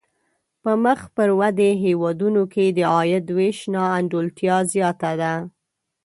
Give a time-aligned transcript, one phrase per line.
[0.63, 5.33] په مخ پر ودې هېوادونو کې د عاید وېش نا انډولتیا زیاته ده.